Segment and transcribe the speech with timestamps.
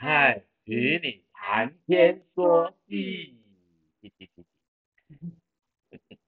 [0.00, 3.36] 嗨，与你谈天说地。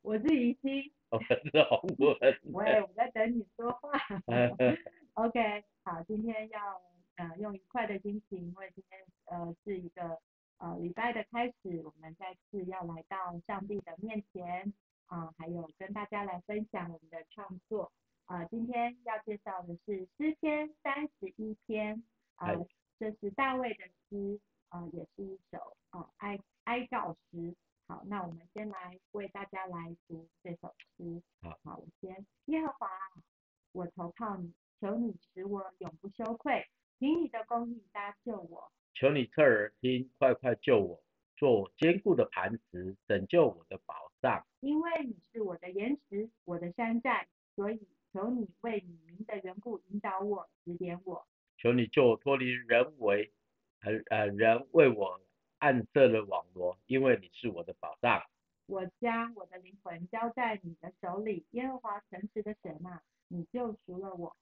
[0.03, 2.19] 我是怡心， 我是洪文。
[2.53, 3.93] 喂，我在等你说话。
[5.15, 6.83] OK，好，今天要
[7.15, 10.19] 呃用愉快的心情，因为今天呃是一个
[10.59, 14.75] 呃礼拜的开始，我们再次要来到上帝的面前
[15.07, 17.93] 啊、呃，还有跟大家来分享我们的创作
[18.25, 18.49] 啊、呃。
[18.51, 22.03] 今天要介绍的是诗篇三十一篇
[22.35, 22.49] 啊。
[22.49, 22.67] 呃
[23.01, 24.39] 这是大卫的诗，
[24.69, 27.57] 啊、呃，也是一首啊、呃、哀哀告诗。
[27.89, 31.23] 好，那我们先来为大家来读这首诗。
[31.41, 32.27] 好，好，我先。
[32.45, 32.91] 耶和华，
[33.73, 38.71] 我投靠你，求你使我永不羞愧，凭你的公义搭救我。
[38.93, 41.03] 求你侧耳听，快快救我，
[41.39, 44.47] 做我坚固的磐石，拯救我的宝藏。
[44.61, 51.27] 因为你是我的岩石，我的山寨，所以求你为你名的缘故引导我，指点我。
[51.63, 53.31] 求你救我脱离人为，
[53.83, 55.21] 呃呃人为我
[55.59, 58.23] 暗设的网罗，因为你是我的保障。
[58.65, 64.35] 我将我的灵魂交在你的手里，耶和华诚实的神啊，你救赎了我。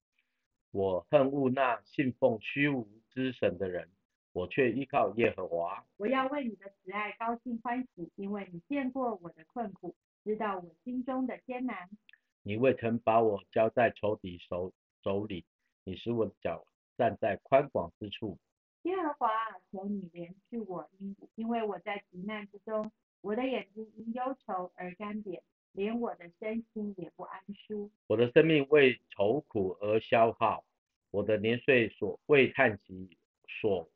[0.71, 3.89] 我恨恶那信奉虚无之神的人，
[4.33, 5.85] 我却依靠耶和华。
[5.97, 11.91] 我要为你的慈爱高兴欢喜，因为你见过我的困苦，知道我心中的艰难。
[12.45, 14.73] 你未曾把我交在仇敌手
[15.03, 15.45] 手里，
[15.83, 16.65] 你使我的脚。
[16.99, 18.37] 站在宽广之处，
[18.83, 19.31] 耶和华，
[19.71, 27.89] 求你怜恤我，因因为我在急难之中，我的眼睛因忧愁而干瘪，连我的身心也不安舒。
[28.09, 30.65] 我的生命为愁苦而消耗，
[31.13, 33.89] 我的年岁所为叹息所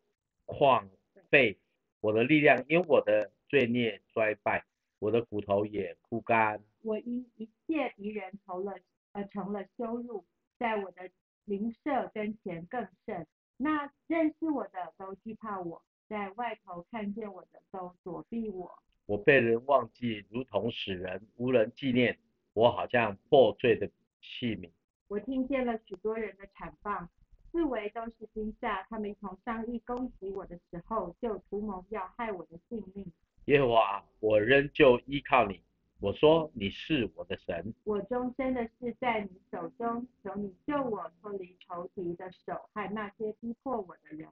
[0.46, 0.88] 旷
[1.28, 1.58] 废，
[2.00, 4.64] 我的力量因我的罪孽衰败，
[5.00, 6.62] 我的骨头也枯干。
[6.82, 8.78] 我因一切敌人投了
[9.10, 10.24] 呃成了羞辱，
[10.56, 11.10] 在我的。
[11.46, 18.78] 邻舍跟前更甚，那认识我的都惧怕我，在外头看见我的都躲避我。
[19.06, 22.16] 我被人忘记，如同使人，无人纪念。
[22.54, 23.88] 我好像破碎的
[24.20, 24.70] 器皿。
[25.08, 27.08] 我听见了许多人的惨谤，
[27.50, 28.84] 四围都是惊吓。
[28.84, 33.04] 他们一同商议攻击我的时候，就图谋要害我的性命。
[33.46, 35.60] 耶和华，我仍旧依靠你。
[35.98, 44.28] 我说你是我的神，我终身的事在你手中，求你救我脱离仇敌的手害那些逼迫我的人。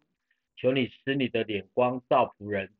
[0.56, 2.70] 求你使你的脸光照仆人，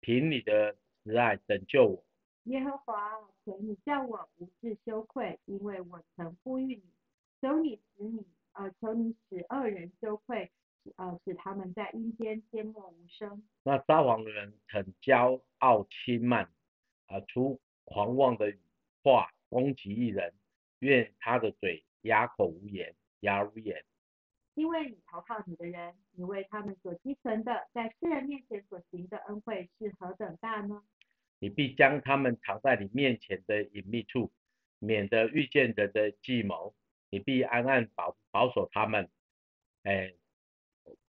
[0.00, 2.04] 凭你的慈爱拯救我。
[2.44, 6.84] 耶和华，求你叫我不致羞愧，因为我曾呼吁你。
[7.40, 10.50] 求你使你呃，求你使恶人羞愧，
[10.96, 13.42] 呃，使他们在阴间缄默无声。
[13.62, 16.44] 那撒谎的人很骄傲轻慢，
[17.06, 17.60] 啊、呃，出。
[17.86, 18.50] 狂妄的
[19.02, 20.32] 话攻击一人，
[20.78, 23.84] 愿他的嘴哑口无言，哑如言。
[24.54, 30.82] 因为你投靠你的人，你为他们所积存的，在世人面前所行的恩惠是何等大呢？
[31.44, 34.32] 你必将他们藏在你面前的隐秘处，
[34.78, 36.74] 免得遇见人的计谋。
[37.10, 39.10] 你必暗暗保保守他们，
[39.82, 40.14] 哎，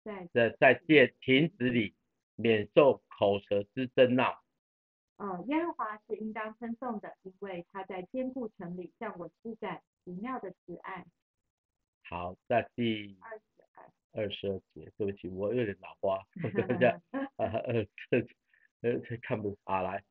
[0.05, 1.93] 在在在殿亭子里，
[2.37, 4.41] 免受口舌之争闹。
[5.17, 11.05] 哦，耶和华是应当称颂的，因为他在坚固城里向我施展奇妙的慈爱。
[12.05, 13.43] 好，在第二十
[13.75, 17.01] 二二十二节，对不起，我有点脑花，等一下，
[17.35, 17.85] 呃呃
[18.81, 20.03] 呃看不啊来，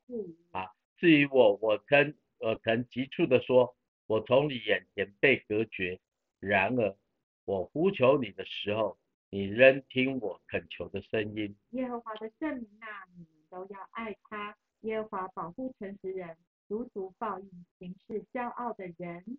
[0.53, 3.77] 啊，至于我，我曾我曾急促地说，
[4.07, 6.01] 我从你眼前被隔绝，
[6.39, 6.97] 然而
[7.45, 8.99] 我呼求你的时候，
[9.31, 11.57] 你仍听我恳求的声音。
[11.71, 14.57] 耶和华的圣名啊，你们都要爱他。
[14.83, 16.37] 耶和华保护诚实人，
[16.67, 19.39] 足足报应行事骄傲的人。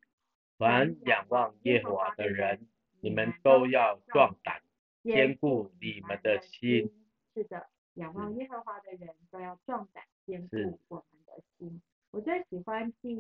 [0.58, 2.68] 凡仰望耶和华的人，
[3.02, 4.62] 你们都要壮胆，
[5.04, 6.92] 坚固你们的心。
[7.34, 11.82] 是的，仰望耶和华的人都要壮胆，坚固我们的心。
[12.12, 13.16] 我最喜欢第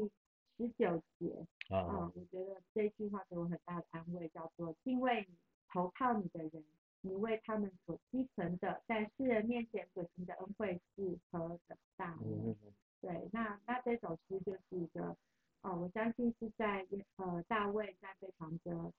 [0.57, 5.35] 十九节啊、嗯，我觉得这句话给我很大的安慰，叫做敬畏你、
[5.69, 6.63] 投靠你的人。
[7.03, 12.15] 你为他们所积存的，在世人面前所行的恩惠是何等大？
[12.24, 12.56] 嗯，
[13.01, 15.17] 对，那那这首诗就是一个，
[15.63, 16.85] 哦，我相信是在
[17.15, 18.94] 呃大卫在非常的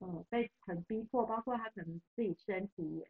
[0.00, 3.08] 呃被很逼迫，包括他可能自己身体也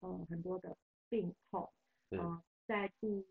[0.00, 0.76] 呃很多的
[1.08, 1.70] 病痛，
[2.10, 3.26] 呃，在第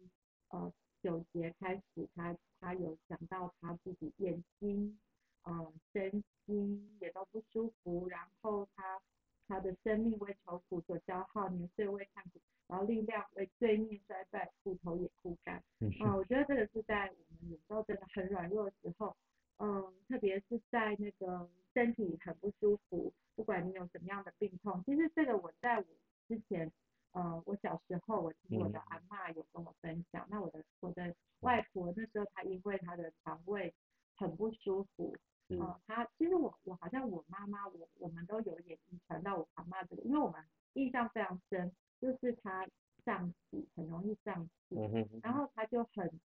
[0.50, 0.72] 呃
[1.02, 5.00] 九节开始，他他有讲到他自己眼睛
[5.44, 9.00] 呃身心也都不舒服，然后他。
[9.46, 15.58] 他的生命为愁苦所消耗，年岁为叹苦，然后力量为罪孽衰败，骨头也枯干。
[16.00, 19.16] 啊、嗯，我觉得这个是在我们有时候真的很软弱的时候，
[19.58, 25.86] 嗯，特别是在那个身体很不舒服，不管你有什么样的病痛，其实这个我在我
[26.30, 26.72] 之前，
[27.14, 31.62] 呃，我小时候，我听我的阿嬷有跟我分享，嗯、那我的我的外。
[31.72, 33.74] 婆那时候她因为她的肠胃
[34.16, 35.16] 很不舒服，
[35.50, 40.44] 嗯，她其实我我好像我妈妈我我们都有点遗传到我阿嬷这个，因为我们
[40.74, 41.72] 印象非常深，
[42.02, 42.68] 就是她
[43.06, 46.20] 胀气很容易胀气，嗯，然后她就很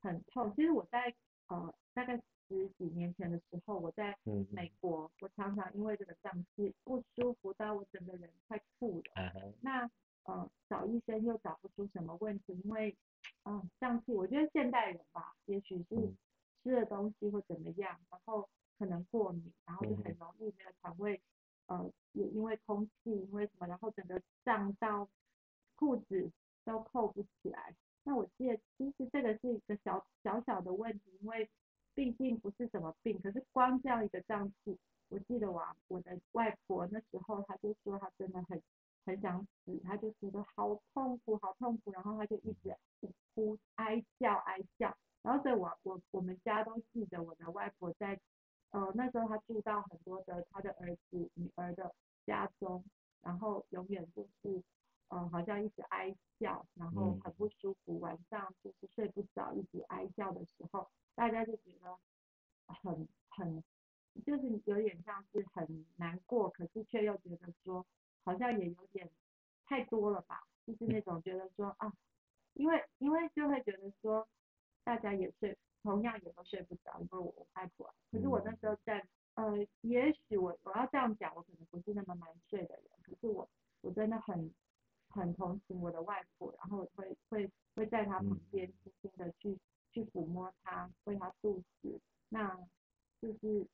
[0.00, 0.54] 很痛。
[0.54, 1.14] 其实我在
[1.48, 2.16] 呃大概
[2.48, 4.16] 十几年前的时候，我在
[4.50, 9.90] 美国，嗯、我常常因为这个胀气不舒服到我整个人快吐了，嗯、那。
[10.28, 12.94] 呃，找医生又找不出什么问题，因为，
[13.44, 15.96] 嗯、呃，上次我觉得现代人吧，也许是
[16.62, 18.46] 吃的东西或怎么样，然后
[18.78, 21.18] 可能过敏，然后就很容易那个肠胃，
[21.68, 25.08] 呃，也因为空气，因为什么，然后整个胀到
[25.76, 26.30] 裤子
[26.62, 27.74] 都扣不起来。
[28.04, 31.48] 那我记得其实这个是一个小小小的问题，因为
[31.94, 34.78] 毕竟不是什么病，可是光这样一个胀气，
[35.08, 38.62] 我记得我我的外婆那时候她就说她真的很。
[39.04, 42.76] 很想死，他就觉得好痛苦，好痛苦，然后他就一直
[43.34, 48.20] 哭哀叫哀叫，然后所以我我我们家都记得我的外婆在，
[48.70, 51.94] 呃那时候她住到很多的她的儿子女儿的
[52.26, 52.84] 家中，
[53.22, 54.62] 然后永远就是
[55.08, 61.98] 呃好像一直哀叫，然后很不舒服，晚上就是睡不着，一直哀叫的时候，大家就觉得
[62.66, 63.64] 很很
[64.26, 67.86] 就是有点像是很难过，可是却又觉得说。
[68.28, 69.10] 好像也有点
[69.64, 71.90] 太多了吧，就是那种觉得说啊，
[72.52, 74.28] 因为因为就会觉得说，
[74.84, 77.90] 大家也睡，同样也都睡不着，因为我外婆。
[78.12, 79.02] 可是我那时候在，
[79.32, 83.48] 呃，也许我我要这样讲，我可能不是那么难睡的人，可是我
[83.80, 84.52] 我真的很
[85.08, 89.58] 很同情我的外婆，然后会会会在她旁边轻轻的去
[89.90, 91.98] 去抚摸她，喂她肚子，
[92.28, 92.54] 那
[93.22, 93.66] 就是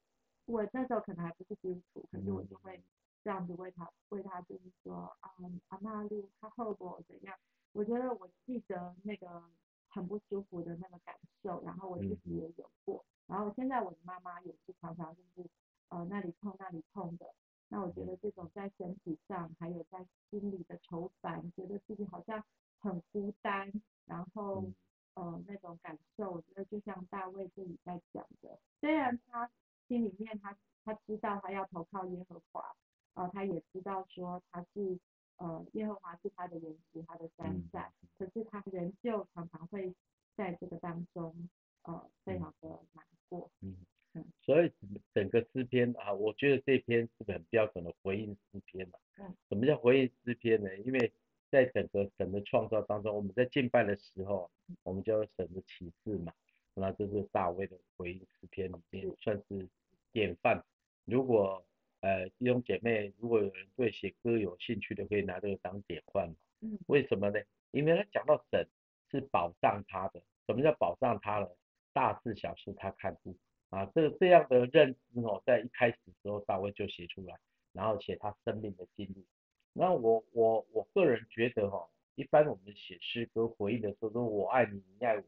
[0.47, 2.81] 我那时候可能还不是基督徒，可是我就会。
[3.25, 7.35] 这样子为他，为他就是说，嗯，阿妈路他后果怎样？
[7.73, 9.43] 我觉得我记得那个
[9.88, 15.49] 很不舒服的那个感受，然后我自己也有过，然后现在我的妈妈也是常常就是，
[15.88, 17.35] 呃，那里痛那里痛的。
[17.69, 22.44] 那我觉得这种在身体上还有在心里的愁烦，觉得自己好像
[22.79, 23.73] 很孤单，
[24.05, 24.70] 然后，
[25.15, 29.50] 呃，那种感受，我觉得就像大卫这里在讲的，虽然他
[29.88, 30.55] 心里面他
[30.85, 32.77] 他知道他要投靠耶和华。
[33.15, 34.99] 呃，他也知道说他是
[35.37, 39.95] 呃耶和华是他的元首，他的山寨，嗯，可是他仍旧常常会
[40.37, 41.49] 在这个当中
[41.83, 43.51] 呃非常的难过。
[43.61, 43.77] 嗯
[44.15, 44.73] 嗯，所以
[45.13, 48.99] 整个诗篇啊，我觉得这篇是个很标准的回应诗篇嘛。
[49.17, 49.35] 嗯。
[49.49, 50.77] 什么叫回应诗篇呢？
[50.79, 51.13] 因为
[51.51, 54.51] 在整个神的创造当中，我们在敬拜的时候，
[54.83, 56.33] 我们就有神的启示嘛。
[56.75, 59.69] 那这是大卫的回应诗篇里面算是
[60.13, 60.65] 典范。
[61.05, 61.65] 如果
[62.05, 66.29] 呃，弟兄姐妹，如果有人对写歌有兴趣的，可以拿这个当典范。
[66.61, 67.41] 嗯，为什么呢？
[67.71, 68.69] 因为他讲到神
[69.11, 71.49] 是保障他的，什么叫保障他呢？
[71.95, 73.35] 大事小事他看顾
[73.71, 77.39] 啊，这个这样的认知哦，在一开始的时候大卫就写出来，
[77.73, 79.25] 然后写他生命的经历。
[79.73, 85.25] 那我我我个人觉得哦，一般我们写诗歌回应的时候，说我爱你，你爱我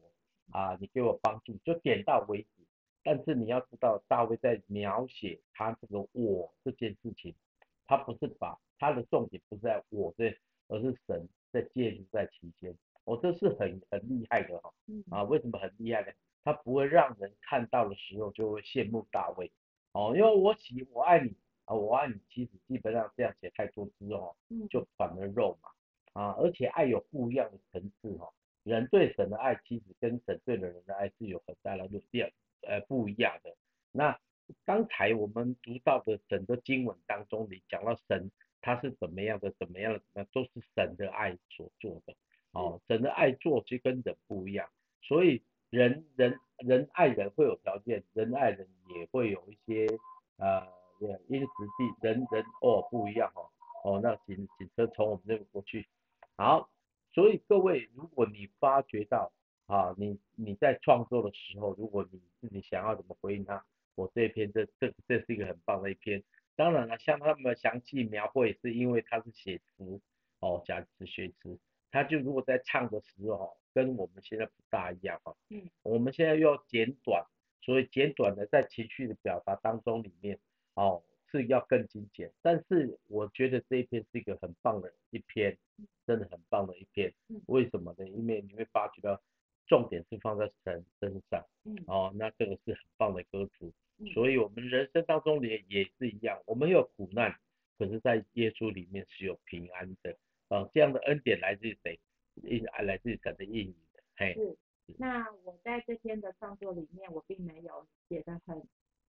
[0.51, 2.66] 啊，你给我帮助，就点到为止。
[3.09, 7.33] 但是你要知道，大卫在描写他这个我这件事情，
[7.85, 10.37] 他不是把他的重点不是在我这，
[10.67, 12.75] 而是神在介入在其间。
[13.05, 14.73] 我、哦、这是很很厉害的哈。
[15.09, 16.11] 啊，为什么很厉害呢？
[16.43, 19.49] 他不会让人看到的时候就会羡慕大卫。
[19.93, 24.35] 哦，因为我喜我爱你啊，我爱你，其实基本上这样写太多之后，
[24.69, 28.29] 就反而肉麻啊，而且爱有不一样的层次哈。
[28.63, 32.29] 人对神的爱，其实跟神对的人的爱是有很大的不一样。
[32.67, 33.55] 呃，不一样的。
[33.93, 34.19] 那
[34.65, 38.29] 刚才我们读到的整个经文当中，你讲到神
[38.61, 42.13] 他是怎么样的，怎么样的，那都是神的爱所做的。
[42.51, 44.69] 哦，神的爱做就跟人不一样。
[45.01, 49.87] 所以人人人爱人会有条件，人爱人也会有一些
[50.37, 50.67] 呃
[51.29, 51.47] 因时
[51.77, 53.49] 地人人哦不一样哦。
[53.83, 55.87] 哦，那请请车从我们这边过去。
[56.35, 56.69] 好，
[57.13, 59.31] 所以各位，如果你发觉到。
[59.67, 63.63] 啊，你你在创作的时候，如果你自己想要怎么回应他，
[63.95, 66.23] 我这一篇这这这是一个很棒的一篇。
[66.55, 69.99] 当然了，像他们详细描绘，是因为他是写词
[70.39, 71.59] 哦，讲词学词，
[71.91, 75.35] 他就如果在唱的时候，跟我们现在不大一样哈。
[75.49, 75.69] 嗯。
[75.83, 77.25] 我们现在又要简短，
[77.61, 80.39] 所以简短的在情绪的表达当中里面，
[80.75, 82.31] 哦是要更精简。
[82.41, 85.57] 但是我觉得这一篇是一个很棒的一篇，
[86.05, 87.13] 真的很棒的一篇。
[87.47, 88.07] 为什么呢？
[88.07, 89.21] 因为你会发觉到。
[89.67, 91.45] 重点是放在神身上，
[91.87, 93.71] 哦，那这个是很棒的歌词，
[94.13, 97.35] 所以我们人生当中也也是一样，我们有苦难，
[97.77, 101.99] 可是在耶稣里面是有平安的，啊，这样的恩典来自于谁？
[102.43, 104.03] 应来自神的应允的。
[104.15, 104.95] 嘿，是。
[104.99, 108.61] 那我在这篇的创作里面，我并没有写得很，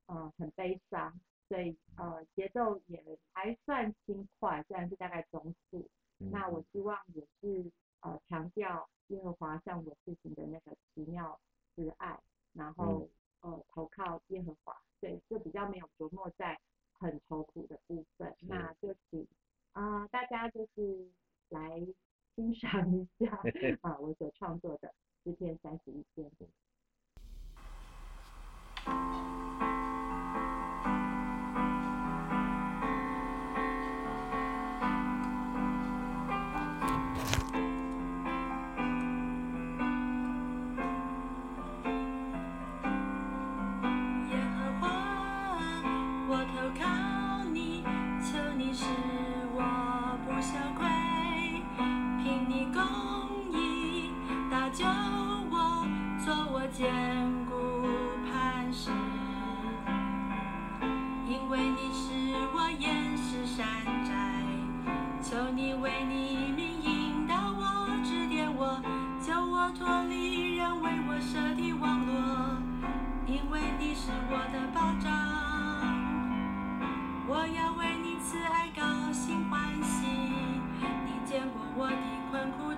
[0.06, 1.12] 呃，很悲伤，
[1.46, 5.86] 所以呃节奏也还算轻快，虽然是大概中速。
[6.20, 11.38] 嗯、那我希望也是呃强调耶和华向我施行的那个奇妙
[11.74, 12.18] 之爱，
[12.52, 13.08] 然后、
[13.42, 16.58] 嗯、呃投靠耶和华，对，就比较没有琢磨在
[16.92, 18.34] 很愁苦的部分。
[18.38, 19.26] 是那就请
[19.72, 21.08] 啊、呃、大家就是
[21.48, 21.86] 来
[22.34, 23.42] 欣赏一下啊、
[23.82, 24.94] 呃、我所创作的。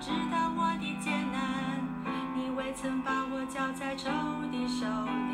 [0.01, 1.79] 知道我的艰难
[2.35, 4.09] 你未曾把我交在仇
[4.51, 5.33] 敌手里？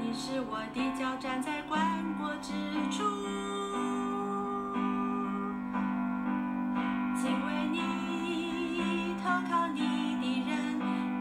[0.00, 1.80] 你是我的脚站在棺
[2.18, 2.50] 椁之
[2.90, 3.04] 处。
[7.14, 9.78] 请为你投靠你
[10.20, 10.50] 的人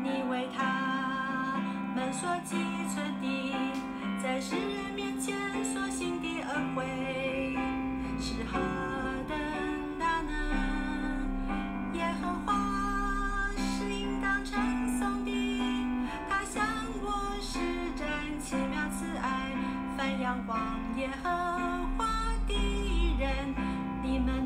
[0.03, 1.61] 你为他
[1.95, 2.57] 们所寄
[2.89, 3.27] 存的
[4.23, 4.88] 在世人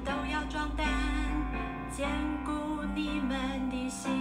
[0.06, 0.86] 都要装胆，
[1.96, 2.10] 坚
[2.46, 2.52] 固
[2.94, 4.12] 你们的心，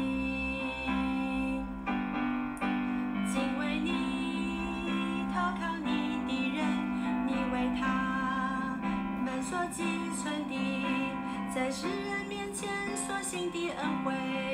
[3.26, 6.60] 敬畏你，投靠你的人，
[7.26, 8.78] 你为他
[9.24, 9.82] 们所寄
[10.22, 10.54] 存的，
[11.52, 14.51] 在世人面前所行的恩惠。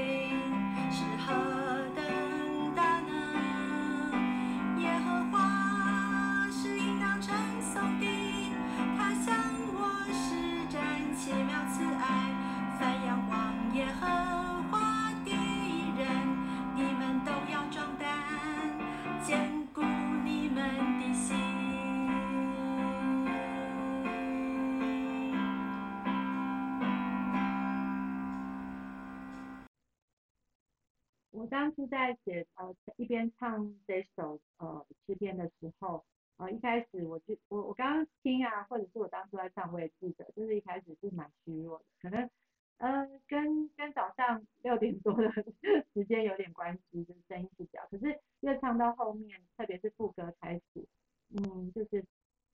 [32.24, 36.04] 写呃一边唱这首呃诗篇的时候，
[36.36, 42.30] 呃一开始我就我我刚刚听啊，或者是我当初在唱，我也记得，就是一开始是蛮虚弱的，可能
[42.78, 45.30] 呃跟跟早上六点多的
[45.94, 47.86] 时间有点关系，就是声音比较。
[47.90, 50.86] 可是越唱到后面，特别是副歌开始，
[51.30, 52.04] 嗯，就是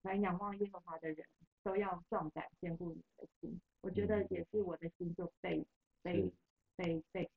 [0.03, 1.26] 来仰望耶和华的人
[1.62, 5.67] 都要壮胆坚固你的心，我觉得也是我的心就被
[6.03, 6.33] 被
[6.76, 7.31] 被被。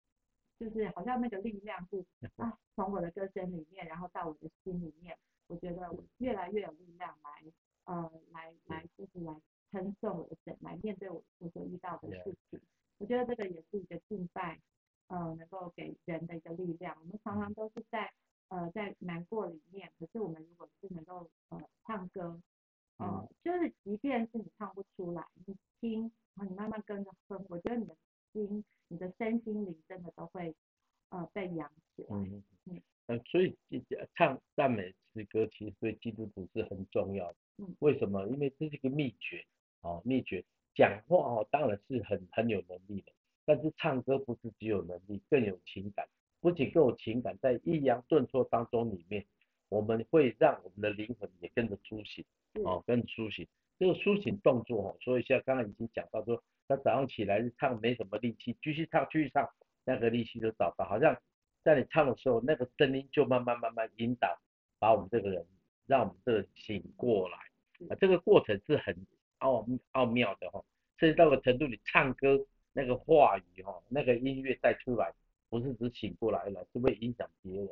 [0.60, 2.04] 就是好像那个力量是
[2.38, 7.44] 啊，从我的歌声里面，然后到我的心里面，我觉得我越来越有力量来，
[7.84, 9.40] 呃，来来就是来
[9.72, 12.60] 称颂我的神，来面对我我所遇到的事情。
[12.98, 14.60] 我觉得这个也是一个敬拜，
[15.10, 16.98] 呃，能够给人的一个力量。
[17.02, 18.12] 我们常常都是在
[18.48, 22.42] 呃在难过里面，可是我们如果是能够呃唱歌，
[22.98, 27.96] 呃，就是即便是你唱不出来，你听，然后你慢慢跟着哼，我觉得你的。
[28.34, 30.54] 心，你的身心灵真的都会
[31.10, 32.08] 呃被养起来。
[32.10, 32.82] 嗯嗯。
[33.08, 33.56] 呃，所以
[34.16, 37.36] 唱赞美诗歌其实对基督徒是很重要的。
[37.58, 37.76] 嗯。
[37.80, 38.26] 为什么？
[38.28, 39.44] 因为这是一个秘诀
[39.82, 40.44] 哦，秘诀。
[40.76, 43.12] 讲话哦，当然是很很有能力的，
[43.46, 46.08] 但是唱歌不是只有能力，更有情感。
[46.40, 49.26] 不仅更有情感，在抑扬顿挫当中里面，
[49.70, 52.24] 我们会让我们的灵魂也跟着苏醒。
[52.64, 53.48] 哦，跟着苏醒。
[53.80, 56.42] 这个苏醒动作哦，所以像刚刚已经讲到说。
[56.70, 59.50] 他早上起来唱没什么力气，继续唱继续唱，
[59.86, 61.18] 那个力气就找到，好像
[61.68, 64.40] 在你唱的时候，那个声音就慢慢慢慢引导，
[64.80, 65.46] 把我们这个人，
[65.86, 67.38] 让我们这个醒过来，
[67.90, 68.96] 啊，这个过程是很
[69.40, 70.64] 奥奥妙的哈，
[70.98, 72.40] 甚至到个程度，你唱歌
[72.72, 75.14] 那个话语哈，那个音乐带出来，
[75.50, 77.70] 不是只醒过来了，是会影响别人，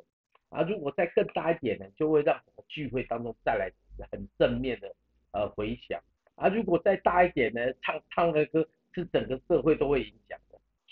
[0.49, 2.37] 啊，如果再更大一点呢，就会让
[2.67, 3.71] 聚会当中带来
[4.11, 4.93] 很正面的
[5.31, 5.97] 呃回响，
[6.35, 8.67] 啊，如果再大一点呢，唱唱的歌。
[8.97, 10.44] 是整个社会都会影响的，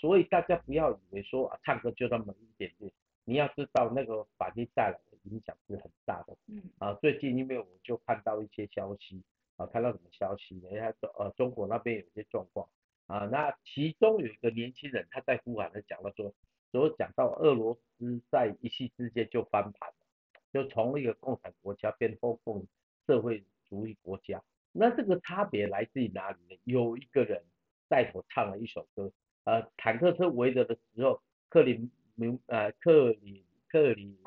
[0.04, 2.92] 所以大家不要以为说啊，唱歌就那么一点点，
[3.24, 6.36] 你要知道那个反应带来的影响是很大的。
[6.46, 6.62] 嗯。
[6.78, 9.22] 啊，最近因为我就看到一些消息，
[9.56, 12.68] 啊，看到什么消息人家说呃，中国那边有一些状况，
[13.06, 16.34] 啊，那其中有一个年轻人他在呼喊的讲了说，
[16.70, 20.06] 所讲到俄罗斯在一夕之间就翻盘了，
[20.52, 22.62] 就从一个共产国家变后共
[23.06, 24.42] 社会主义国家。
[24.70, 26.60] 那这个差别来自于哪里呢？
[26.64, 27.42] 有一个人
[27.88, 29.10] 带头唱了一首歌，
[29.44, 34.18] 呃，坦克车围着的时候，克里姆呃克里克里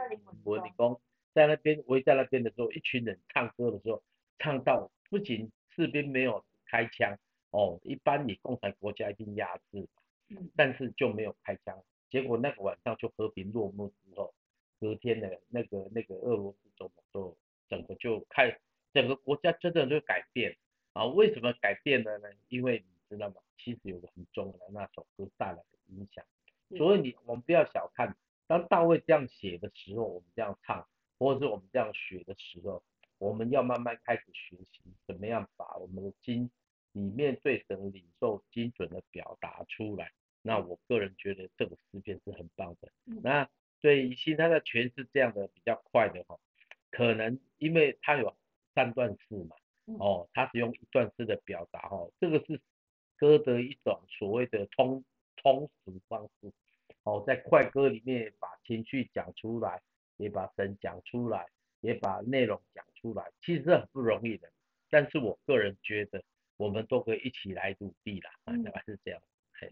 [0.43, 1.00] 姆林宫
[1.33, 4.01] 在那边围在那边的时候，一群人唱歌的时候，
[4.39, 7.17] 唱到不仅士兵没有开枪，
[7.51, 9.88] 哦，一般你共产国家一定压制，
[10.55, 14.33] 但是就没有开枪，结果那个晚上就和平落幕之后，
[14.79, 17.38] 隔天的那个那个俄罗斯总统就
[17.69, 18.57] 整个就开。
[18.93, 20.57] 整个国家真的就改变
[20.93, 21.05] 啊？
[21.05, 22.27] 为什么改变了呢？
[22.47, 23.36] 因为你知道吗？
[23.67, 26.24] 其实有个很重要的那首歌带来的影响。
[26.77, 28.15] 所以你我们不要小看，
[28.47, 30.88] 当大卫这样写的时候，我们这样唱，
[31.19, 32.81] 或者是我们这样学的时候，
[33.17, 36.50] 我们要慢慢开始学习怎么样把我们的经
[36.93, 40.12] 里面对神的领受精准的表达出来。
[40.41, 42.89] 那我个人觉得这个诗篇是很棒的。
[43.21, 43.50] 那
[43.81, 46.39] 对于其他的诠释这样的比较快的哈，
[46.89, 48.33] 可能因为它有。
[48.75, 49.55] 三段式嘛，
[49.97, 52.62] 哦，它是用一段式的表达哦，这个是
[53.17, 55.03] 歌的一种所谓的通
[55.36, 56.51] 通俗方式，
[57.03, 59.81] 哦，在快歌里面把情绪讲出来，
[60.17, 61.47] 也把神讲出来，
[61.81, 64.50] 也把内容讲出来，其实是很不容易的。
[64.89, 66.24] 但是我个人觉得，
[66.57, 69.21] 我们都可以一起来努力啦，大概是这样。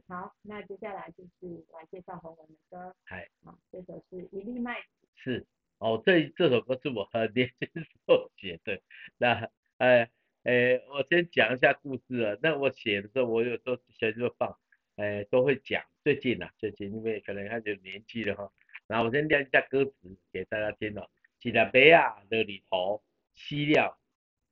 [0.07, 5.45] 好，那接下来就是来介绍洪文的歌，嗨，好，这首是一粒麦子，是。
[5.77, 8.81] 哦，这这首歌是我很年轻时候写的。
[9.17, 10.09] 那，哎，
[10.45, 12.37] 诶，我先讲一下故事啊。
[12.39, 14.55] 那我写的时候，我有时候写就放，
[14.97, 15.83] 诶，都会讲。
[16.03, 18.51] 最近啊，最近因为可能他有年纪了哈。
[18.85, 19.91] 然后我先念一下歌词
[20.31, 21.10] 给大家听哦。
[21.41, 23.03] 一粒麦啊，落里头，
[23.34, 23.97] 死了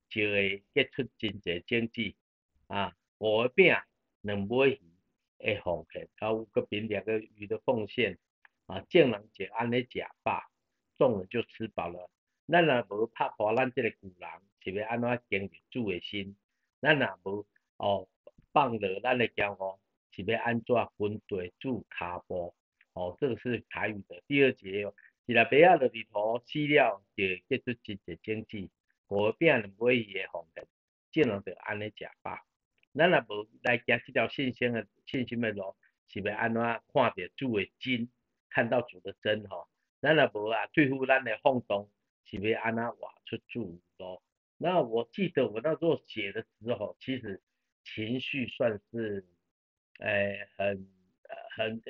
[0.08, 2.14] 就会结出真济种子
[2.66, 2.92] 啊。
[3.18, 3.76] 五个饼，
[4.22, 4.80] 两尾鱼
[5.38, 8.18] 会奉献，还有个饼两个鱼的奉献
[8.66, 8.80] 啊。
[8.90, 10.42] 众人就安尼吃饱。
[10.96, 12.10] 众人就吃饱了，
[12.48, 14.28] 咱若无拍破咱这个古人，
[14.64, 16.34] 是要安怎经营主的心？
[16.80, 17.46] 咱若无
[17.76, 18.08] 哦
[18.52, 19.78] 放落咱的骄傲，
[20.10, 22.54] 是要安怎分地主脚步？
[22.94, 24.94] 哦，这个是台语的第二节哦。
[25.26, 28.70] 一粒麦仔落里头，死了就结出真侪种子，
[29.08, 32.38] 五个饼两尾鱼的奉献，众人就安尼食饱。
[32.94, 35.74] 咱若无来行这条信心的信心的路，
[36.08, 38.08] 是要安怎看到主的真，
[38.50, 39.66] 看到主的真吼？
[40.00, 41.88] 咱若无啊，对付咱的放荡，
[42.26, 44.22] 是要安怎活出主咯？
[44.64, 47.42] 那我记得我那时候写的时候，其实
[47.84, 49.22] 情绪算是，
[49.98, 50.88] 诶、欸，很，
[51.54, 51.82] 很，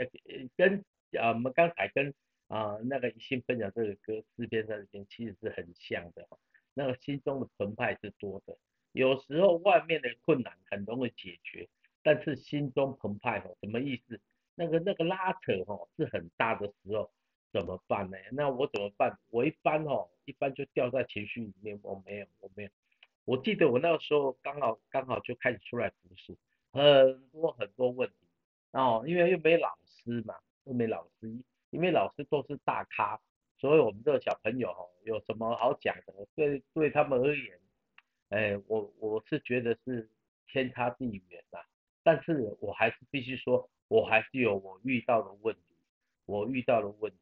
[0.57, 0.85] 跟
[1.17, 2.13] 啊，我们刚才跟
[2.49, 6.27] 啊那个一心分享这个歌诗篇上边其实是很像的。
[6.75, 8.59] 那个心中的澎湃是多的，
[8.91, 11.69] 有时候外面的困难很容易解决，
[12.03, 14.21] 但是心中澎湃吼，什么意思？
[14.57, 17.13] 那个那个拉扯吼是很大的时候。
[17.55, 18.19] 怎么办呢？
[18.33, 19.17] 那我怎么办？
[19.31, 21.79] 我一般哦，一般就掉在情绪里面。
[21.85, 22.71] 我没有，我没有。
[23.25, 26.37] 我记得我那个时候刚好刚好就开始出来服侍，
[26.73, 28.27] 很多很多问题
[28.73, 31.33] 哦，因为又没老师嘛，又没老师，
[31.71, 33.21] 因为老师都是大咖，
[33.57, 36.27] 所以我们这个小朋友哦，有什么好讲的？
[36.35, 37.61] 对对他们而言，
[38.31, 40.11] 哎，我我是觉得是
[40.49, 41.63] 天差地远啊。
[42.03, 45.77] 但是我还是必须说，我还是有我遇到的问题，
[46.27, 47.19] 我遇到的问题。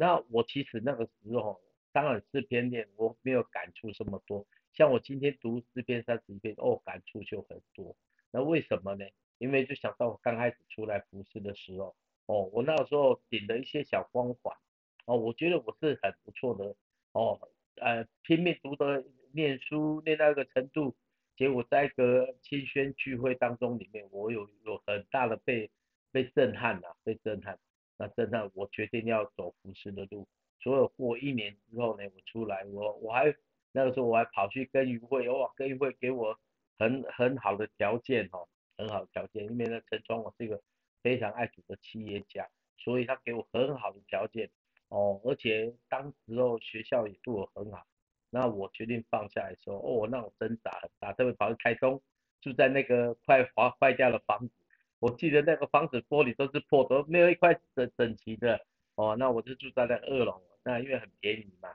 [0.00, 1.60] 那我其实那个时候，
[1.92, 4.46] 当然诗篇念，我没有感触这么多。
[4.72, 7.94] 像我今天读诗篇三十一篇，哦，感触就很多。
[8.30, 9.04] 那为什么呢？
[9.36, 14.56] 因为就想到我刚开始出来服侍的时候，哦，我那个时候顶了一些小光环，
[15.04, 16.74] 哦，我觉得我是很不错的，
[17.12, 17.38] 哦，
[17.76, 20.96] 呃，拼命读的念书念到一个程度，
[21.36, 25.70] 结果在一个青宣聚会当中里面，我有有很大的被
[26.10, 27.58] 被震撼呐、啊，被震撼。
[28.00, 30.26] 那真的，我决定要走服侍的路。
[30.58, 33.34] 所以过一年之后呢，我出来，我我还
[33.72, 36.34] 那个时候我还跑去跟渔会，哇，跟渔会给我
[36.78, 39.44] 很很好的条件哦，很好的条件。
[39.44, 40.58] 因为呢，陈川我是一个
[41.02, 44.48] 非常爱主的企业家，所以他给我很好的条件
[44.88, 47.84] 哦，而且当时候学校也对我很好。
[48.30, 52.00] 那我决定放下来说，哦，那我挣扎很大，特别跑去台东，
[52.40, 54.54] 住在那个快坏坏掉的房子。
[55.00, 59.16] 我记得那个房子玻璃都是破，的没有一块整整齐的哦。
[59.18, 61.70] 那我就住在那二楼，那因为很便宜嘛，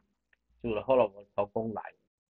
[0.62, 0.82] 住了。
[0.84, 1.82] 后来我同工来，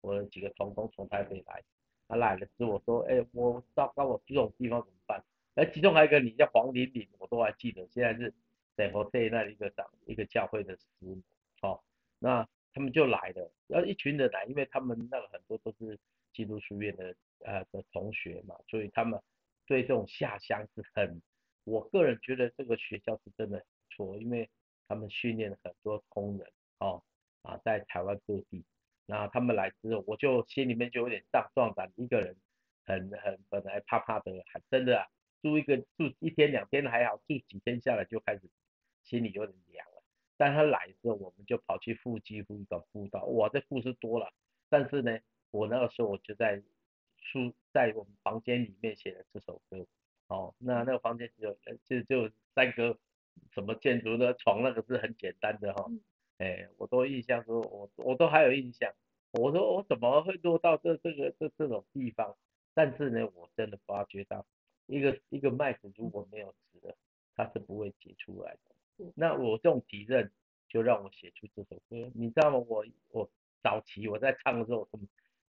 [0.02, 1.62] 我有几个同工从台北来，
[2.08, 5.24] 他来了之后我说，哎，我糟糕，我这种地方怎么办？
[5.56, 8.34] 哎其中还有一个你叫黄玲玲，我都还记得，现在是
[8.76, 11.22] 在佛寺那一个长一个教会的师母，
[11.62, 11.80] 哦，
[12.20, 15.98] 那他们就来了，要一群人来，因为他们那个很多都是
[16.34, 19.20] 基督书院的呃的同学嘛，所以他们
[19.66, 21.22] 对这种下乡是很，
[21.64, 24.50] 我个人觉得这个学校是真的不错，因为
[24.88, 27.04] 他们训练了很多工人，哦，
[27.42, 28.64] 啊，在台湾各地，
[29.06, 32.36] 那他们来之后，我就心里面就有点壮壮胆，一个人
[32.86, 35.08] 很很本来怕怕的，还真的啊。
[35.42, 38.50] 住一个住一天两天还好，住几天下来就开始
[39.04, 40.02] 心里有点凉了。
[40.38, 44.34] 但他来之后，我们就跑去腹肌辅导辅导，哇，这故事多了。
[44.70, 45.20] 但是呢，
[45.52, 46.64] 我那个时候我就在
[47.24, 49.86] 书在我们房间里面写的这首歌。
[50.28, 52.98] 哦，那那个房间只有就就三个
[53.52, 55.92] 什么建筑的床，那个是很简单的哈、哦。
[56.38, 58.94] 哎，我都印象说，我我都还有印象。
[59.32, 62.36] 我说我怎么会落到这这个这这种地方？
[62.74, 64.46] 但是呢，我真的发觉到。
[64.86, 66.96] 一个一个麦子如果没有籽的，
[67.36, 69.12] 它是不会结出来的。
[69.16, 70.30] 那我这种体认，
[70.68, 72.12] 就让我写出这首歌。
[72.14, 72.58] 你知道吗？
[72.68, 73.30] 我我
[73.62, 75.00] 早期我在唱的时候，我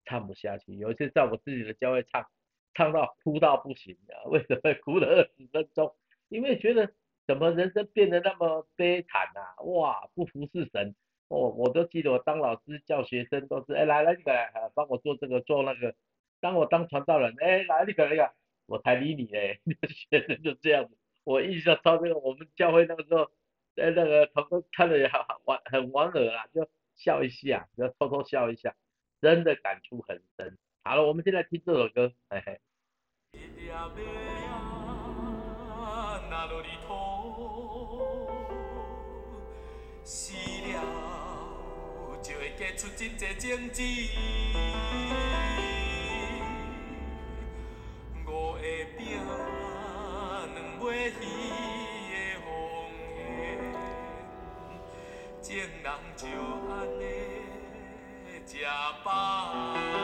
[0.05, 0.73] 唱不下去。
[0.75, 2.25] 有一次在我自己的教会唱，
[2.73, 4.23] 唱到哭到不行啊！
[4.29, 5.93] 为什么哭了二十分钟？
[6.29, 6.91] 因为觉得
[7.27, 9.61] 怎么人生变得那么悲惨啊！
[9.63, 10.95] 哇，不服侍神。
[11.27, 15.95] 我我都记得我当老师教学生都是，哎来来，你来帮我做这个做那个。
[16.39, 18.31] 当我当传道人，哎来，你来那个。
[18.67, 19.59] 我才理你嘞，
[20.09, 20.97] 学生就这样子。
[21.23, 23.29] 我印象超这个，我们教会那个时候，
[23.75, 28.75] 在那个同工看着也好玩，很玩儿啊，就笑一下，就偷偷笑一下，
[29.25, 30.55] 真的感触很深。
[30.83, 32.61] 好了，我们现在听这首歌，嘿嘿。
[48.13, 48.59] 五个
[48.95, 49.03] 饼，
[50.53, 51.09] 两尾鱼
[52.11, 52.45] 的奉
[55.41, 55.49] 献，众
[55.81, 56.27] 人就
[56.69, 57.03] 按呢
[58.45, 59.94] 家吧。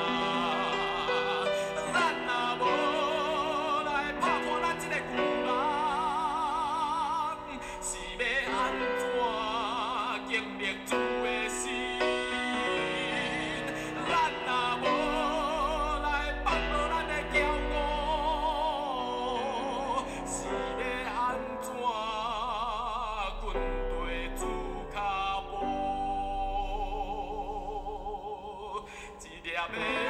[29.69, 30.00] Maria, Maria.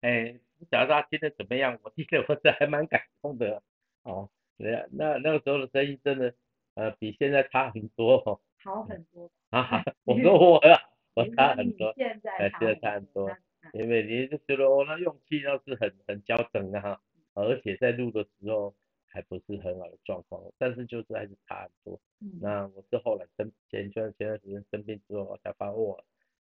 [0.00, 1.78] 他听得怎么样？
[1.82, 3.62] 我听得 我是还蛮感动的
[4.02, 4.28] 哦。
[4.58, 6.34] 对啊，那那个时候的声音真的
[6.74, 8.40] 呃比现在差很多哦。
[8.62, 9.30] 好很多。
[9.50, 10.78] 啊， 我说我啊，
[11.14, 11.92] 我差很多。
[11.96, 12.50] 现在。
[12.58, 13.30] 现在差很多，
[13.72, 17.00] 因为你就觉得我那用气要是很很娇整的哈，
[17.34, 18.74] 而且在录的时候
[19.06, 22.00] 还不是很好的状况，但是就是还是差很多。
[22.20, 22.38] 嗯。
[22.40, 25.96] 那我是后来生前段前段时间生病之后，我才发现哇，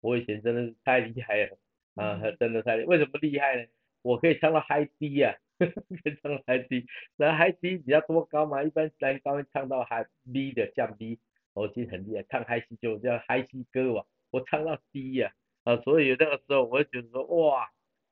[0.01, 1.57] 我以前真的是太厉害了
[1.99, 3.67] 啊， 真的太厉害，为什么厉害呢？
[4.01, 6.85] 我可以唱到 high D 啊， 可以唱到 high D，
[7.17, 8.63] 那 high D 你要多高嘛？
[8.63, 11.19] 一般男高音唱到 high B 的降 B，
[11.53, 15.33] 我已经很厉害，唱 high C 就叫 high C 歌嘛，我唱到低呀，
[15.65, 17.69] 啊，所以那个时候我就觉得说，哇，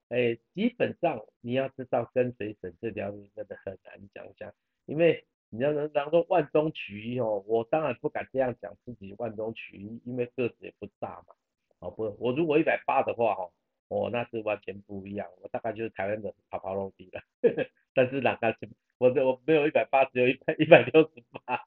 [0.09, 4.53] 哎，基本上你要知道跟随神这条路真的很难讲讲，
[4.87, 11.33] 因为你要能当做万中取一哦，我当然不敢这样讲自己万中取一，因为个子也不大嘛，
[11.79, 13.53] 哦不，我如果一百八的话哦。
[13.89, 15.27] 哦，那是完全不一样。
[15.41, 17.21] 我大概就是台湾的爬爬落地了，
[17.93, 21.65] 但是哪个是，我我没有一百八，只有一百一百六十八，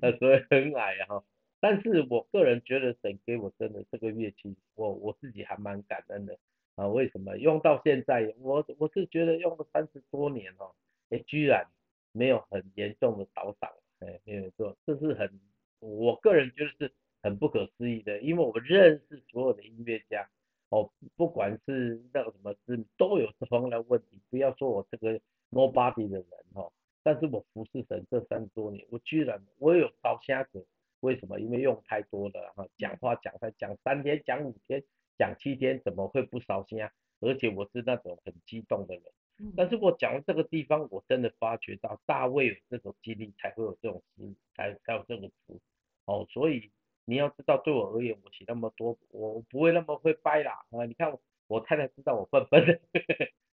[0.00, 1.22] 那，所以很矮哈。
[1.60, 6.38] 但是我个人觉得神给我真的这个乐器，我我自己还蛮感恩的
[6.76, 6.86] 啊。
[6.86, 10.72] 为什么用到现在，我我是觉得用了三十多年哦，
[11.10, 11.66] 哎，居然
[12.12, 15.28] 没有很严重的倒嗓，哎，没有错，这是很，
[15.80, 20.30] 我个人觉得是很不可思议的，因为我们认识所有的音乐家，
[20.70, 24.20] 哦，不管是那个什么事，都有这方面的问题。
[24.30, 26.70] 不要说我这个 nobody 的人哦，
[27.02, 30.66] 但是我服侍神这三十多年，我居然我也有烧瞎子，
[31.00, 31.40] 为什么？
[31.40, 34.82] 因为用太多了哈，讲话讲他讲三天讲五天
[35.16, 36.92] 讲七天，怎么会不烧瞎？
[37.20, 39.02] 而且我是那种很激动的人。
[39.56, 45.58] 但是我讲到这个地方，我真的发觉到大卫有这种经历，才会有这种诗，才才有这个词。
[46.06, 46.70] 哦，所以
[47.08, 50.62] 你要知道，对我而言，我写那么多，我不会那么会掰啦。
[50.70, 52.78] 啊，你看我，我太太知道我笨笨的，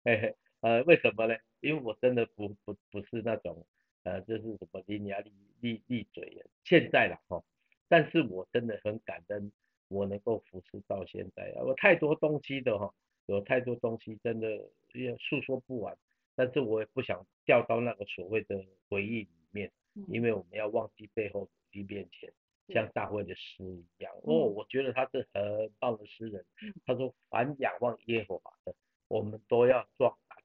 [0.02, 1.36] 嘿嘿，呃，为什么呢？
[1.60, 3.64] 因为我真的不不不是那种，
[4.02, 5.30] 呃，就是什么伶牙俐
[5.62, 6.44] 俐俐嘴的。
[6.64, 7.40] 现在了，哈，
[7.88, 9.52] 但是我真的很感恩，
[9.86, 12.92] 我能够服侍到现在啊，我太多东西的哈。
[13.26, 15.96] 有太多东西真的也诉说不完，
[16.34, 19.72] 但是我也不想掉到那个所谓的回忆里面，
[20.08, 22.30] 因为我们要忘记背后努力面前，
[22.68, 24.12] 像大卫的诗一样。
[24.22, 26.44] 哦，我觉得他是很棒的诗人。
[26.86, 28.74] 他说：“凡仰望耶和华的，
[29.08, 30.38] 我们都要壮胆，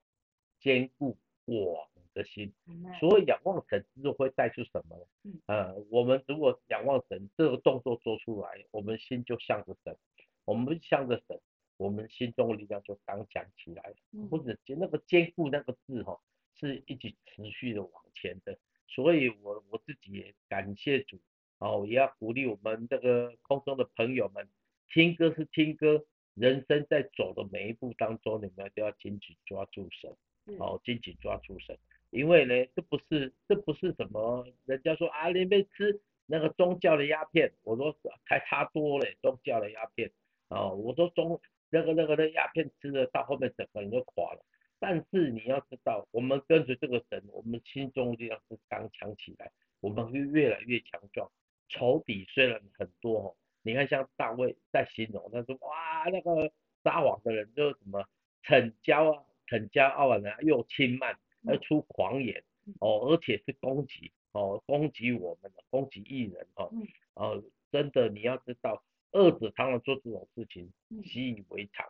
[0.60, 2.54] 坚固我们的心。”
[3.00, 5.40] 所以仰望神之后会带出什么呢？
[5.46, 9.98] 呃，我们如果仰望神这个动作做出来，我们心就向着神，
[10.46, 11.40] 我们向着神。
[11.78, 16.20] 我们心中的力量就刚强起来了，或者那个坚固那个字哈，
[16.56, 21.18] 是一直持续的往前的，所以我我自己也感谢主，
[21.60, 24.48] 哦，也要鼓励我们这个空中的朋友们，
[24.92, 30.12] 听歌是听歌，人生在走的每一步当中，你们都要紧紧抓住神，
[30.58, 31.78] 哦，紧紧抓住神，
[32.10, 40.12] 因为呢，这不是这不是什么，人家说啊，你别吃那个宗教的鸦片，我说还差多了，宗教的鸦片，
[40.50, 41.40] 哦，我说中。
[41.72, 44.44] 那个那个那鸦片吃了，到后面整个人就垮了。
[44.80, 51.30] 但是你要知道，我们跟随这个神，我们心中力量是刚强起来，我们会越来越强壮。
[51.70, 56.52] 仇敌虽然很多哦，你看像大卫在形容，他说哇，那个
[56.84, 58.06] 撒谎的人就是什么，
[58.44, 62.44] 逞骄啊，逞骄傲啊，又轻慢，而出狂言
[62.80, 66.72] 哦，而且是攻击哦，攻击我们的，攻击异人哦，
[67.14, 68.84] 哦，真的你要知道。
[69.12, 70.72] 恶者常常做这种事情，
[71.04, 71.84] 习以为常。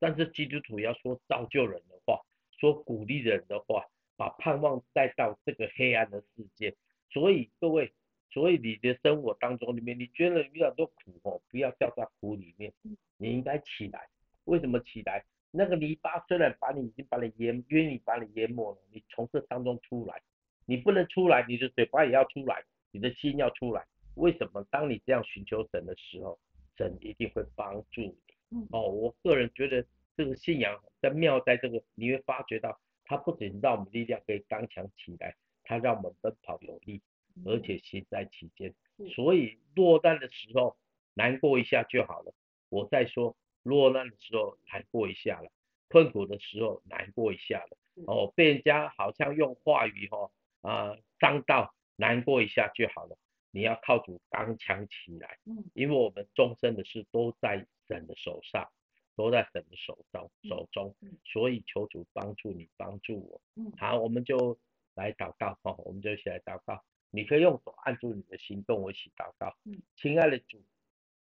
[0.00, 2.20] 但是基督徒要说造就人的话，
[2.58, 3.84] 说鼓励人的话，
[4.16, 6.74] 把盼望带到这个黑暗的世界。
[7.10, 7.92] 所以各位，
[8.34, 12.70] 所以你的生活当中里面，你觉得遇到多苦哦，不要掉在苦里面，
[13.16, 14.08] 你应该起来。
[14.44, 15.24] 为什么起来？
[15.52, 20.20] 那个泥巴虽然把你已经把你淹，愿意把你淹没了，你从这当中出来，
[20.66, 23.86] 你不能出来，你的嘴巴也要出来，你的心要出来。
[24.16, 24.62] 为什么？
[24.68, 26.36] 当你这样寻求神的时候。
[26.76, 28.66] 神一定会帮助你。
[28.72, 37.00] 哦，我个人觉得这个信仰在妙，在这个你会发觉到，它不仅让我们力量可以刚强起来，它让我们奔跑有力，
[37.44, 38.74] 而且行在其间。
[39.14, 40.76] 所以落难的时候
[41.14, 42.32] 难过一下就好了。
[42.68, 45.50] 我再说，落难的时候难过一下了，
[45.88, 47.76] 困苦的时候难过一下了。
[48.06, 50.30] 哦，被人家好像用话语哦
[50.62, 53.16] 啊伤到，难过一下就好了。
[53.50, 55.38] 你要靠主刚强起来，
[55.74, 58.68] 因为我们终身的事都在神的手上，
[59.14, 60.92] 都在神的手中手中，
[61.24, 63.40] 所以求主帮助你，帮助我。
[63.76, 64.58] 好，我们就
[64.94, 66.82] 来祷告哈，我们就一起来祷告。
[67.14, 69.56] 你可以用手按住你的心，跟我一起祷告。
[69.64, 70.60] 嗯亲爱的主，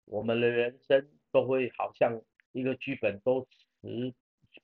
[0.06, 2.22] 我们的人生都会好像
[2.52, 3.48] 一个剧本，都
[3.82, 4.14] 十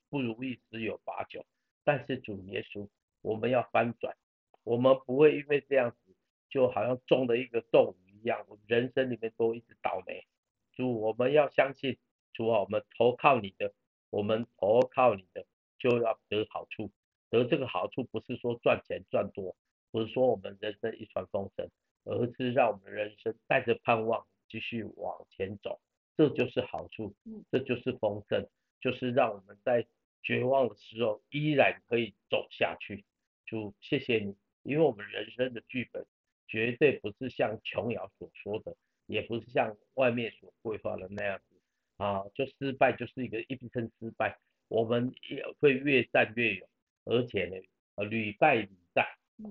[0.08, 1.44] 不如意，十有八九。
[1.82, 2.88] 但是主耶稣，
[3.22, 4.16] 我们要翻转，
[4.62, 6.14] 我们不会因为这样子。
[6.48, 10.24] 就好像中了一个咒语一样，我们人生里面都一直倒霉。
[10.72, 11.98] 主，我们要相信，
[12.32, 13.74] 主啊，我们投靠你的，
[14.10, 15.44] 我们投靠你的
[15.76, 16.90] 就要得好处。
[17.30, 19.56] 得这个好处不是说赚钱赚多，
[19.96, 21.70] 不是说我们人生一帆风顺，
[22.04, 25.80] 而是让我们人生带着盼望继续往前走，
[26.18, 27.14] 这就是好处，
[27.50, 28.46] 这就是丰盛，
[28.78, 29.86] 就是让我们在
[30.22, 33.06] 绝望的时候依然可以走下去。
[33.46, 36.04] 主，谢谢你，因为我们人生的剧本。
[36.46, 41.56] 绝对不是像琼瑶所说的，也不是像外面所规划的那样子
[41.96, 46.68] 啊，就失败就是一个一生失败，我们也会越战越勇，
[47.06, 48.85] 而且呢，屡败屡战。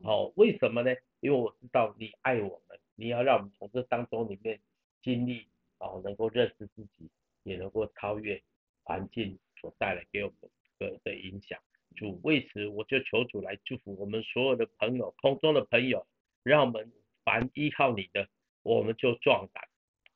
[0.04, 0.96] 好、为什么呢？
[1.20, 4.60] 因为我知道你爱我们，你要让我们从这当中里面
[5.02, 7.10] 经历，啊，能够认识自己，
[7.44, 8.42] 也能够超越
[8.84, 11.60] 环境所带来给我们的的影响。
[11.96, 16.06] 主，为此我就求主来祝福我们所有的朋友，空中的朋友。
[16.44, 16.92] 让我们
[17.24, 18.30] 凡依靠你的，
[18.62, 19.68] 我们就壮胆，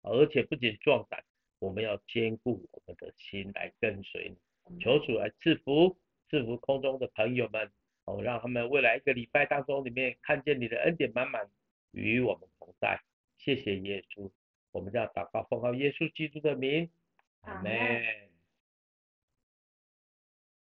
[0.04, 1.24] 而且不仅壮胆，
[1.58, 4.80] 我们要坚固我们的心来跟随你。
[4.80, 5.98] 求主来赐福，
[6.30, 7.72] 赐福空中的朋友们，
[8.10, 11.48] 哦，让他们未来一个礼拜当中里面看见你的恩典满满
[11.92, 13.00] 与我们同在。
[13.38, 14.32] 谢谢耶稣，
[14.72, 16.90] 我们要祷告奉告耶稣基督的名，
[17.42, 18.29] 阿门。